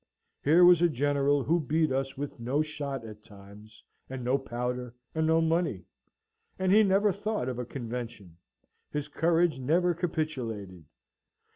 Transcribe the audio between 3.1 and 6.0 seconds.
times, and no powder, and no money;